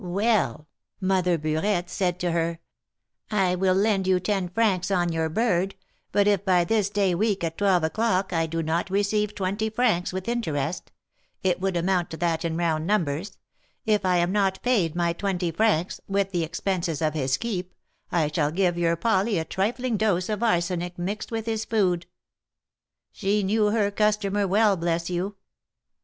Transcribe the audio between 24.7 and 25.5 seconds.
bless you!